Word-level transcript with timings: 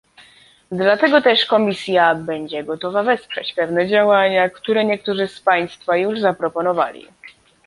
Dlatego 0.71 1.21
też 1.21 1.45
Komisja 1.45 2.15
będzie 2.15 2.63
gotowa 2.63 3.03
wesprzeć 3.03 3.53
pewne 3.53 3.87
działania, 3.87 4.49
które 4.49 4.85
niektórzy 4.85 5.27
z 5.27 5.41
Państwa 5.41 5.97
już 5.97 6.19
zaproponowali 6.19 7.07